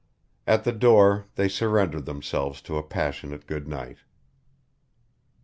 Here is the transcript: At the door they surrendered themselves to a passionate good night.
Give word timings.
At 0.47 0.63
the 0.63 0.71
door 0.71 1.25
they 1.35 1.47
surrendered 1.47 2.05
themselves 2.05 2.59
to 2.63 2.75
a 2.75 2.81
passionate 2.81 3.45
good 3.45 3.67
night. 3.67 3.97